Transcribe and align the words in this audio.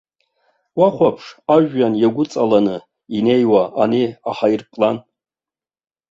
Уахәаԥш 0.79 1.25
ажәҩан 1.55 1.93
иагәыҵаланы 2.01 2.75
инеиуа 3.17 3.63
ани 3.81 4.03
аҳаирплан. 4.29 4.97